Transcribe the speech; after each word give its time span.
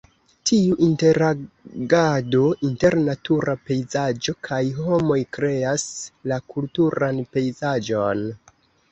Tiu 0.49 0.75
interagado 0.85 2.39
inter 2.67 2.95
natura 3.07 3.53
pejzaĝo 3.67 4.35
kaj 4.47 4.61
homoj 4.77 5.17
kreas 5.37 5.83
la 6.31 6.39
kulturan 6.55 7.21
pejzaĝon. 7.37 8.25